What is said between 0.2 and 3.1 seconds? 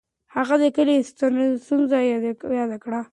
هغه د کلي ستونزه یاده کړه.